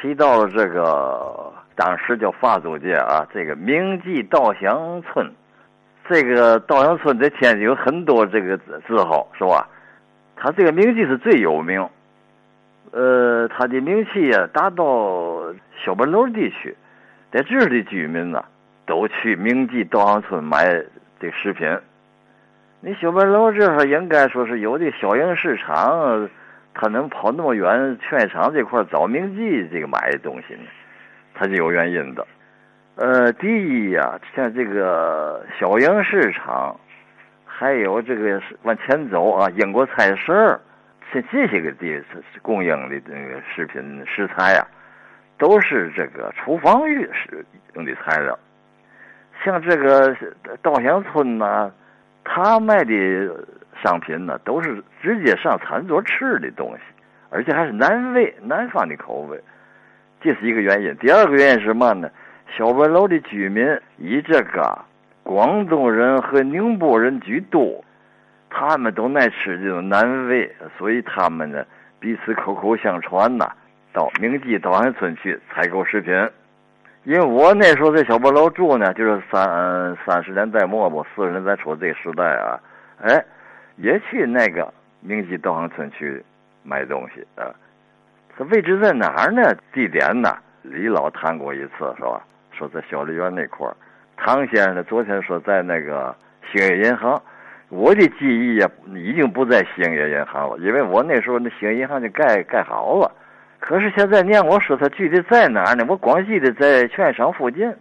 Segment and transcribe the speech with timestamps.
[0.00, 5.30] 提到了这个当时叫法租界啊，这个明记稻香村，
[6.08, 9.68] 这个稻香村在天津有很多这个字号是吧？
[10.36, 11.86] 它这个名记是最有名，
[12.92, 15.52] 呃，它的名气呀达到
[15.84, 16.74] 小本楼地区，
[17.30, 18.42] 在这儿的居民呢
[18.86, 20.82] 都去明记稻香村买
[21.20, 21.68] 这食品。
[22.80, 26.30] 你小本楼这儿应该说是有的小型市场。
[26.74, 30.62] 他能跑那么远，劝场这块找明记这个买东西呢？
[31.34, 32.26] 他是有原因的。
[32.96, 36.78] 呃，第一呀，像这个小营市场，
[37.44, 40.58] 还有这个往前走啊，英国菜市，
[41.12, 42.02] 像这些个地
[42.42, 44.66] 供应的那个食品食材呀，
[45.38, 47.44] 都是这个厨房浴使
[47.74, 48.38] 用的材料。
[49.42, 50.14] 像这个
[50.60, 51.70] 稻香村呐，
[52.24, 52.92] 他卖的。
[53.82, 56.82] 商品呢，都是直接上餐桌吃的东西，
[57.30, 59.40] 而且还是南味、南方的口味，
[60.20, 60.94] 这是一个原因。
[60.96, 62.10] 第二个原因是什么呢？
[62.54, 64.78] 小白楼的居民以这个
[65.22, 67.82] 广东人和宁波人居多，
[68.50, 71.64] 他们都爱吃这种南味，所以他们呢
[71.98, 73.50] 彼此口口相传呐，
[73.94, 76.12] 到明记稻香村去采购食品。
[77.04, 82.60] 因为我那时候在小本楼住呢，就是三三十年代末吧，四十年代初这个时代啊，
[83.02, 83.24] 哎。
[83.76, 84.70] 也去那个
[85.00, 86.22] 明基稻香村去
[86.62, 87.48] 买东西啊，
[88.36, 89.56] 这位置在哪儿呢？
[89.72, 90.36] 地点呢？
[90.60, 92.20] 李老谈过一次是吧？
[92.52, 93.74] 说在小梨园那块儿。
[94.18, 96.14] 唐先生，昨天说在那个
[96.52, 97.18] 兴业银行。
[97.70, 103.10] 我的记忆呀，已经不在兴业银行了，因为我那时候那兴业银行就盖盖好了。
[103.60, 105.84] 可是现在你让我说他具体在哪儿呢？
[105.88, 107.72] 我光记得在券商附近，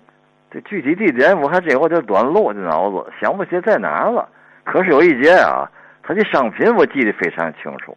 [0.51, 4.29] 这具体地点我还真有点短路，这脑子想不起在哪儿了。
[4.63, 5.67] 可是有一节啊。
[6.01, 7.95] 他的商品我记得非常清楚，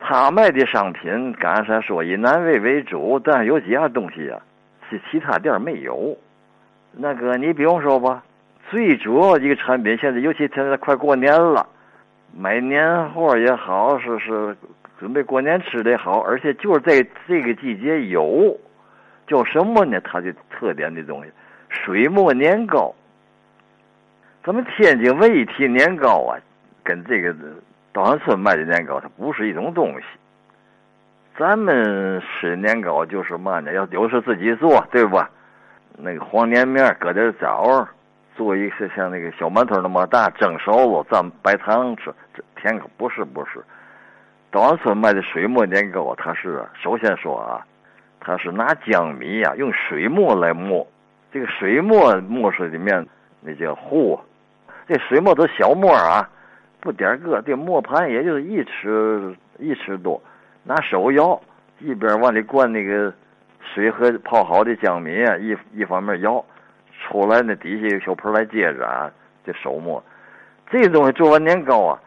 [0.00, 4.36] 他卖的商品刚才说以南味为主，但是有几样东西呀
[4.90, 6.18] 是其他店没有。
[6.90, 8.24] 那个你比方说吧，
[8.68, 11.64] 最主要一个产品，现在尤其现在快过年了，
[12.36, 14.56] 买年货也好，是是
[14.98, 18.58] 准备过年吃的好，而且就是在这个季节有，
[19.26, 20.00] 叫什么呢？
[20.00, 21.30] 它的特点的东西，
[21.68, 22.94] 水磨年糕。
[24.44, 26.38] 咱们天津卫一提年糕啊。
[26.84, 27.34] 跟这个
[27.92, 30.06] 稻香村卖的年糕，它不是一种东西。
[31.36, 33.70] 咱们吃年糕就是嘛呢？
[33.74, 35.30] 要有时自己做，对吧？
[35.98, 37.86] 那个黄粘面，搁点枣，
[38.34, 42.10] 做一个像那个小馒头那么大，蒸熟了蘸白糖吃。
[42.32, 43.62] 这甜可不是不是。
[44.50, 47.64] 稻香村卖的水磨年糕，它是首先说啊，
[48.20, 50.86] 它是拿江米呀，用水磨来磨。
[51.30, 53.06] 这个水磨磨出来的面，
[53.42, 54.18] 那叫糊。
[54.86, 56.28] 这水磨都小磨啊。
[56.80, 60.22] 不点个，这磨盘也就是一尺一尺多，
[60.62, 61.38] 拿手摇，
[61.80, 63.12] 一边往里灌那个
[63.74, 66.42] 水和泡好的江米啊，一一方面摇，
[67.02, 69.10] 出来那底下有小盆来接着啊，
[69.44, 70.02] 这手磨。
[70.70, 71.98] 这东西做完年糕啊，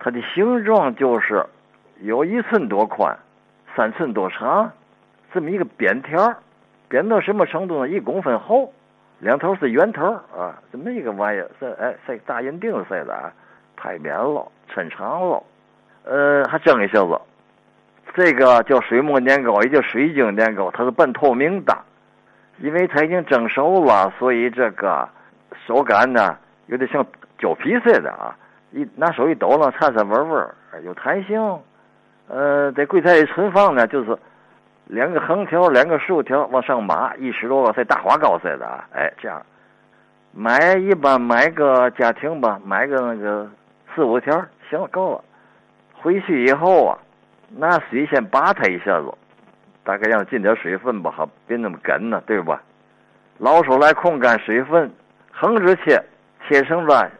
[0.00, 1.46] 它的形状就是
[2.00, 3.16] 有一寸多宽，
[3.74, 4.70] 三寸多长，
[5.32, 6.34] 这么一个扁条，
[6.88, 7.88] 扁到什么程度呢？
[7.88, 8.72] 一公分厚，
[9.20, 13.32] 两头是圆头啊，这么一个玩意儿，是哎，像大银锭似的啊。
[13.78, 15.42] 太扁了，抻长了，
[16.04, 17.20] 呃，还蒸一下子。
[18.14, 21.76] 这个叫水磨年糕，也叫水晶年糕，它是半透明的，
[22.58, 25.06] 因为它已经蒸熟了，所以这个
[25.66, 26.36] 手感呢
[26.68, 27.04] 有点像
[27.38, 28.34] 胶皮似的啊。
[28.72, 31.58] 一拿手一抖了，颤颤巍巍，有弹性。
[32.28, 34.16] 呃，在柜台里存放呢，就是
[34.86, 38.88] 两个横条，两个竖条往上码，一尺多，像大花糕似的啊。
[38.92, 39.44] 哎，这样
[40.32, 43.48] 买一般买个家庭吧，买个那个。
[43.94, 45.24] 四五条行了，够了。
[45.94, 46.98] 回去以后啊，
[47.48, 49.10] 拿水先拔它一下子，
[49.82, 52.60] 大概让进点水分吧，好别那么干呢，对吧？
[53.38, 54.92] 老手来控干水分，
[55.32, 55.98] 横着切，
[56.46, 57.10] 切成了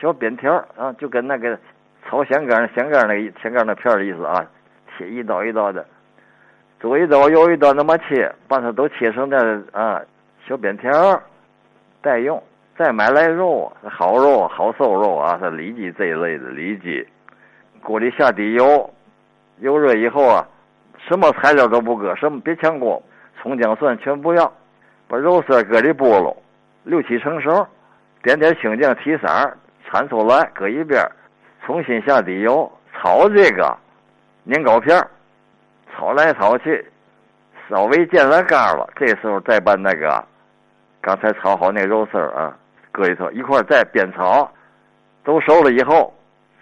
[0.00, 1.58] 小扁条啊，就跟那个
[2.08, 4.44] 炒香干、香干那个香干那片的意思啊，
[4.96, 5.84] 切一刀一刀的，
[6.80, 10.00] 左一刀右一刀那么切，把它都切成点啊
[10.46, 11.20] 小扁条，
[12.00, 12.42] 待用。
[12.78, 15.38] 再买来肉，好肉，好瘦肉啊！
[15.42, 17.08] 是里脊这一类的里脊，
[17.82, 18.90] 锅里下底油，
[19.60, 20.46] 油热以后啊，
[21.08, 23.02] 什么材料都不搁，什么别炝锅，
[23.40, 24.52] 葱姜蒜全不要，
[25.08, 26.36] 把肉丝搁里拨了，
[26.84, 27.66] 六七成熟，
[28.22, 31.10] 点点青酱提色儿，铲出来搁一边儿，
[31.66, 33.76] 重新下底油炒这个
[34.44, 35.04] 年糕片
[35.92, 36.86] 炒来炒去，
[37.68, 40.24] 稍微见了干了，这时候再把那个
[41.00, 42.56] 刚才炒好那肉丝儿啊。
[42.92, 44.48] 搁里头一块再煸炒，
[45.24, 46.14] 都熟了以后，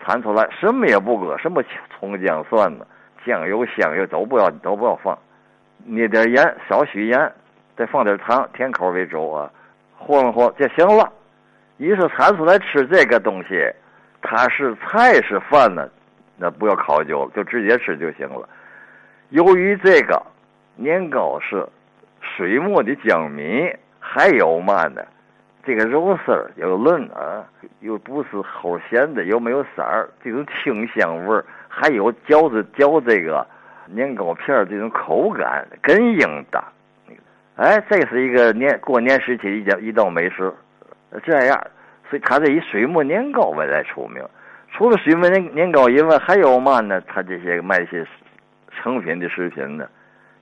[0.03, 2.87] 铲出来什么也不搁，什么葱姜蒜的，
[3.27, 5.17] 酱油香油都不要都不要放，
[5.85, 7.31] 捏点盐，少许盐，
[7.77, 9.51] 再放点糖，甜口为主啊，
[9.99, 11.12] 和弄和就行了。
[11.77, 13.71] 你是铲出来吃这个东西，
[14.26, 15.87] 它是菜是饭呢？
[16.37, 18.49] 那不要考究了，就直接吃就行了。
[19.29, 20.21] 由于这个
[20.75, 21.65] 年糕是
[22.21, 25.03] 水磨的江米，还有嘛呢？
[25.62, 27.44] 这个肉丝儿又嫩啊，
[27.81, 33.47] 又不是齁咸的，又没有色儿，这种清香味儿，还有嚼着嚼这个
[33.87, 36.65] 年糕片儿这种口感更硬的。
[37.56, 40.53] 哎，这是一个年过年时期一一道美食。
[41.23, 41.67] 这样，
[42.09, 44.23] 所以他这以水磨年糕为来出名。
[44.73, 47.01] 除了水磨年年糕以外，还有嘛呢？
[47.03, 48.06] 他这些卖一些
[48.71, 49.87] 成品的食品呢？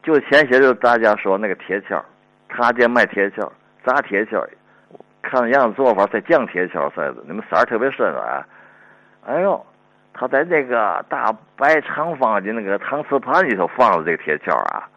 [0.03, 2.03] 就前些日大家说那个铁锹，
[2.49, 3.49] 他家卖铁锹，
[3.85, 4.45] 砸铁锹。
[5.25, 8.45] 看样子做法，在酱铁锹似的，那么色儿特别深啊！
[9.25, 9.65] 哎呦，
[10.13, 14.89] 他在那个大白长方的那个搪瓷盘里头放了这个铁锹啊，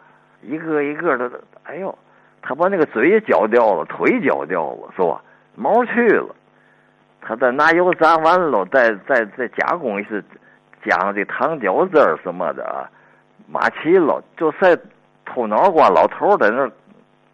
[0.41, 1.95] 一个一个的，哎呦，
[2.41, 5.21] 他把那个嘴也嚼掉了，腿嚼掉了，是吧？
[5.53, 6.35] 毛去了。
[7.27, 10.23] 他再拿油炸完了，再再再加工一次，
[10.85, 12.87] 加上这糖胶汁儿什么的啊，
[13.47, 14.77] 码齐了，就在
[15.25, 16.71] 头脑瓜老头在那儿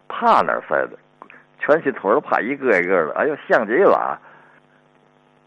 [0.08, 0.98] 趴那似的。
[1.64, 4.18] 全起腿儿怕一个一个的，哎呦，像极了啊！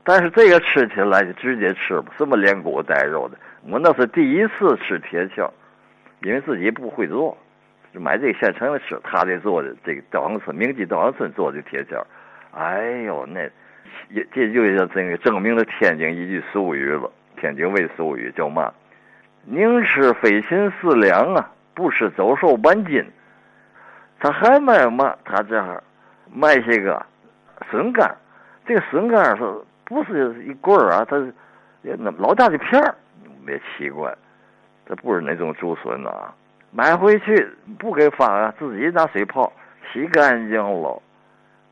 [0.02, 3.38] 但是这个吃起来就直接吃吧，什么连骨带肉的。
[3.70, 5.50] 我那是第一次吃铁锹，
[6.22, 7.38] 因为自己不会做，
[7.94, 8.98] 就买这个现成的吃。
[9.04, 12.02] 他这做的这个稻香村，明记稻香村做的铁锹，
[12.54, 13.50] 哎呦，那
[14.10, 18.72] 也这就这个证明了天津一句俗语了，天津卫俗语叫嘛？
[19.44, 23.06] 宁吃飞禽四两啊，不吃走兽半斤。
[24.20, 25.16] 他还卖嘛？
[25.24, 25.84] 他这儿。
[26.34, 27.06] 卖些个
[27.70, 28.14] 笋干，
[28.66, 29.44] 这个笋干是
[29.86, 31.06] 不是一棍儿啊？
[31.08, 31.18] 它
[31.84, 32.94] 也那老大的片儿，
[33.46, 34.14] 别奇怪，
[34.86, 36.34] 这不是那种竹笋啊。
[36.72, 37.48] 买回去
[37.78, 39.54] 不给发啊，自己拿水泡，
[39.94, 41.02] 洗干净了，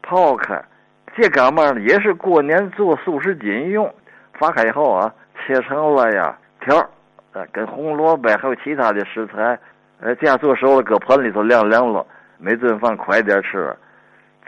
[0.02, 0.64] 泡开。
[1.16, 1.82] 这干嘛呢？
[1.82, 3.94] 也是过年做素食锦用。
[4.40, 5.14] 发开以后啊，
[5.46, 9.58] 切成了呀条儿，跟红萝卜还有其他的食材，
[10.02, 12.06] 呃，这样做熟了，搁盆里头晾凉了，
[12.40, 13.76] 每顿饭快点吃。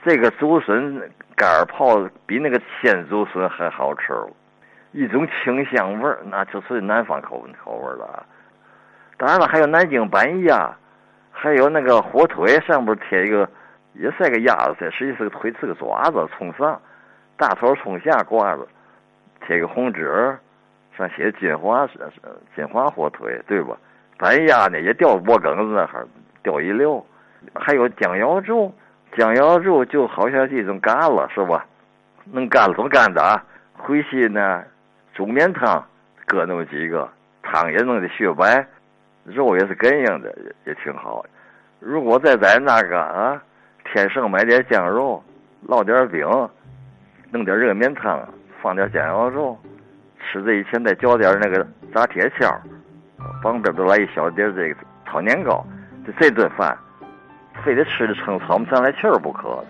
[0.04, 1.02] 这个竹笋
[1.36, 4.14] 干泡比那个鲜竹笋还好吃，
[4.92, 8.26] 一种清香味儿，那就是南方口口味了。
[9.18, 10.76] 当然了，还有南京板鸭，
[11.32, 13.48] 还有那个火腿，上边贴一个，
[13.96, 16.80] 也是个鸭子，实际是个腿，是个爪子，冲上，
[17.38, 18.68] 大头冲下挂着，
[19.46, 20.38] 贴个红纸，
[20.98, 22.00] 上写金华是
[22.56, 23.78] 金华火腿，对吧？
[24.18, 26.04] 板鸭呢也掉脖梗子那哈，
[26.42, 27.06] 掉一溜，
[27.54, 28.74] 还有江瑶柱。
[29.18, 31.66] 酱油肉就好像是一种干了，是吧？
[32.26, 33.42] 能干了怎么干的啊？
[33.78, 34.62] 回去呢，
[35.14, 35.82] 煮面汤，
[36.26, 37.08] 搁那么几个，
[37.42, 38.68] 汤也弄得雪白，
[39.24, 41.26] 肉也是根硬的，也也挺好。
[41.80, 43.42] 如果再在那个啊，
[43.86, 45.24] 天盛买点酱肉，
[45.68, 46.28] 烙点饼，
[47.32, 48.20] 弄点热面汤，
[48.62, 49.58] 放点酱油肉，
[50.20, 52.54] 吃这一前再浇点那个炸铁锹，
[53.42, 55.66] 旁边再来一小碟这个炒年糕，
[56.06, 56.78] 就这顿饭。
[57.64, 59.64] 非得吃的撑喘不上来气儿不可。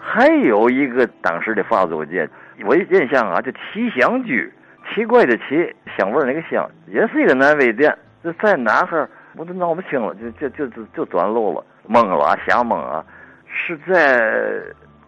[0.00, 2.26] 还有一个当时的发租界，
[2.64, 4.50] 我印象啊，就奇香居，
[4.88, 7.94] 奇怪的奇，香味那个香，也是一个南味店。
[8.22, 9.06] 这在哪哈？
[9.36, 13.04] 我都闹不清了，就就就就就短路了，懵了，瞎懵啊！
[13.54, 14.62] 是在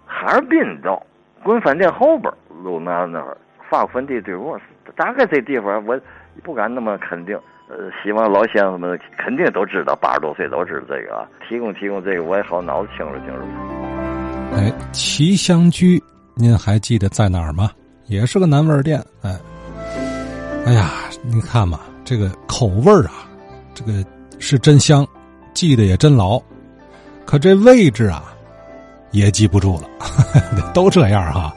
[0.06, 1.02] 哈尔滨道
[1.42, 2.32] 滚饭店后边
[2.62, 3.36] 路那那儿，
[3.70, 4.60] 法国坟地对过，
[4.96, 5.98] 大概这地方我
[6.42, 7.38] 不敢那么肯定。
[7.66, 11.26] 呃，希望老乡们肯定都知道，八十多岁都知道这个。
[11.48, 13.40] 提供提供这个，我也好脑子清楚清楚。
[14.54, 16.00] 哎，奇香居，
[16.34, 17.70] 您还记得在哪儿吗？
[18.04, 19.02] 也是个南味店。
[19.22, 19.34] 哎，
[20.66, 20.90] 哎呀，
[21.22, 23.24] 你看嘛，这个口味啊，
[23.72, 23.92] 这个
[24.38, 25.06] 是真香，
[25.54, 26.38] 记得也真牢。
[27.24, 28.33] 可这位置啊，
[29.14, 29.88] 也记不住了，
[30.74, 31.54] 都这样哈。